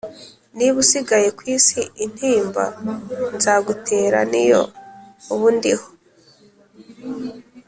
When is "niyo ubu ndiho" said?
4.31-5.87